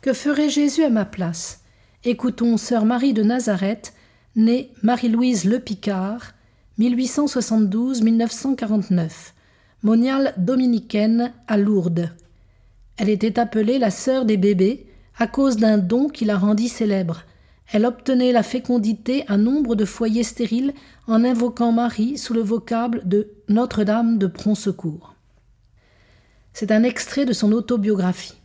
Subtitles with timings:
[0.00, 1.60] Que ferait Jésus à ma place?
[2.04, 3.92] Écoutons sœur Marie de Nazareth,
[4.34, 6.32] née Marie-Louise Le Picard,
[6.78, 9.10] 1872-1949,
[9.82, 12.14] moniale dominicaine à Lourdes.
[12.96, 14.86] Elle était appelée la sœur des bébés
[15.18, 17.24] à cause d'un don qui la rendit célèbre.
[17.70, 20.72] Elle obtenait la fécondité à nombre de foyers stériles
[21.08, 25.14] en invoquant Marie sous le vocable de Notre-Dame de Prompt Secours.
[26.54, 28.39] C'est un extrait de son autobiographie.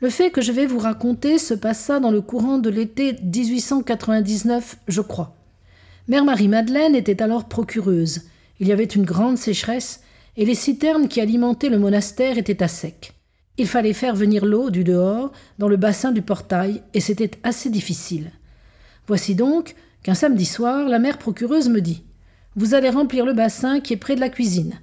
[0.00, 4.78] Le fait que je vais vous raconter se passa dans le courant de l'été 1899,
[4.88, 5.36] je crois.
[6.08, 8.22] Mère Marie-Madeleine était alors procureuse.
[8.60, 10.00] Il y avait une grande sécheresse
[10.38, 13.12] et les citernes qui alimentaient le monastère étaient à sec.
[13.58, 17.68] Il fallait faire venir l'eau du dehors dans le bassin du portail et c'était assez
[17.68, 18.32] difficile.
[19.06, 22.04] Voici donc qu'un samedi soir, la mère procureuse me dit
[22.56, 24.80] Vous allez remplir le bassin qui est près de la cuisine.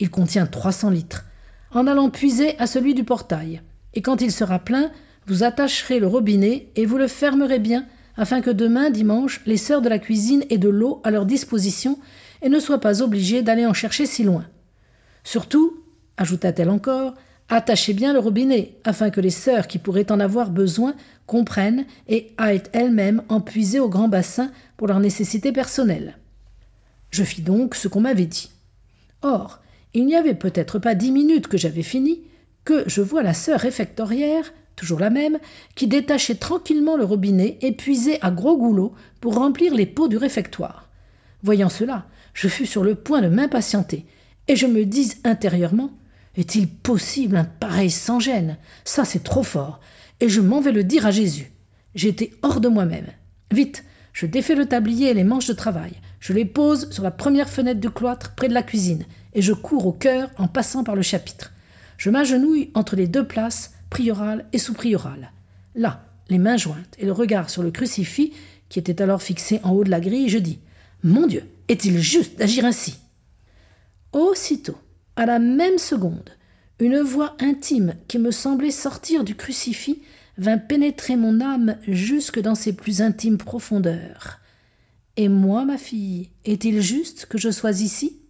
[0.00, 1.26] Il contient 300 litres.
[1.70, 3.62] En allant puiser à celui du portail
[3.98, 4.92] et quand il sera plein,
[5.26, 7.84] vous attacherez le robinet et vous le fermerez bien,
[8.16, 11.98] afin que demain, dimanche, les sœurs de la cuisine aient de l'eau à leur disposition
[12.40, 14.46] et ne soient pas obligées d'aller en chercher si loin.
[15.24, 15.82] Surtout,
[16.16, 17.14] ajouta-t-elle encore,
[17.48, 20.94] attachez bien le robinet, afin que les sœurs qui pourraient en avoir besoin
[21.26, 26.18] comprennent et aillent elles-mêmes en puiser au grand bassin pour leurs nécessités personnelles.
[27.10, 28.52] Je fis donc ce qu'on m'avait dit.
[29.22, 29.58] Or,
[29.92, 32.20] il n'y avait peut-être pas dix minutes que j'avais fini,
[32.68, 35.38] que je vois la sœur réfectorière, toujours la même,
[35.74, 40.18] qui détachait tranquillement le robinet et puisait à gros goulot pour remplir les pots du
[40.18, 40.90] réfectoire.
[41.42, 44.04] Voyant cela, je fus sur le point de m'impatienter,
[44.48, 45.92] et je me dis intérieurement
[46.36, 48.58] Est-il possible un pareil sans gêne?
[48.84, 49.80] Ça, c'est trop fort,
[50.20, 51.50] et je m'en vais le dire à Jésus.
[51.94, 53.08] J'étais hors de moi-même.
[53.50, 55.92] Vite, je défais le tablier et les manches de travail.
[56.20, 59.54] Je les pose sur la première fenêtre du cloître près de la cuisine, et je
[59.54, 61.54] cours au cœur en passant par le chapitre.
[61.98, 65.32] Je m'agenouille entre les deux places, priorale et sous-priorale.
[65.74, 68.32] Là, les mains jointes et le regard sur le crucifix,
[68.68, 70.60] qui était alors fixé en haut de la grille, je dis
[71.02, 72.98] Mon Dieu, est-il juste d'agir ainsi?
[74.12, 74.78] Aussitôt,
[75.16, 76.30] à la même seconde,
[76.78, 80.00] une voix intime qui me semblait sortir du crucifix
[80.36, 84.38] vint pénétrer mon âme jusque dans ses plus intimes profondeurs.
[85.16, 88.20] Et moi, ma fille, est-il juste que je sois ici?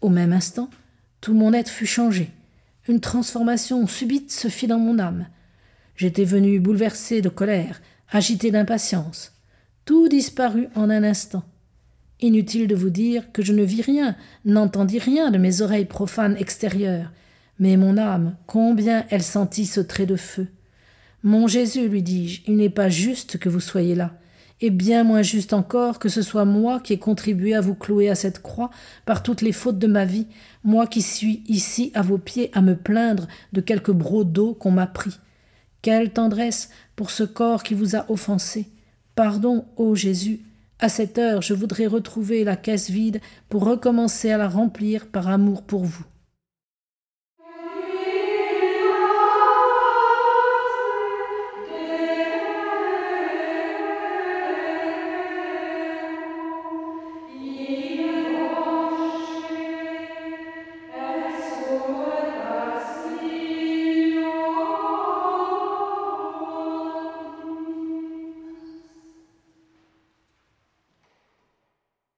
[0.00, 0.70] Au même instant,
[1.20, 2.30] tout mon être fut changé.
[2.90, 5.28] Une transformation subite se fit dans mon âme.
[5.94, 7.80] J'étais venu bouleversé de colère,
[8.10, 9.30] agité d'impatience.
[9.84, 11.44] Tout disparut en un instant.
[12.20, 16.36] Inutile de vous dire que je ne vis rien, n'entendis rien de mes oreilles profanes
[16.36, 17.12] extérieures,
[17.60, 20.48] mais mon âme, combien elle sentit ce trait de feu.
[21.22, 24.18] Mon Jésus, lui dis-je, il n'est pas juste que vous soyez là
[24.60, 28.10] et bien moins juste encore que ce soit moi qui ai contribué à vous clouer
[28.10, 28.70] à cette croix
[29.06, 30.26] par toutes les fautes de ma vie,
[30.64, 34.86] moi qui suis ici à vos pieds à me plaindre de quelques d'eau qu'on m'a
[34.86, 35.18] pris.
[35.82, 38.68] Quelle tendresse pour ce corps qui vous a offensé.
[39.14, 40.40] Pardon, ô Jésus.
[40.78, 45.28] À cette heure, je voudrais retrouver la caisse vide pour recommencer à la remplir par
[45.28, 46.04] amour pour vous.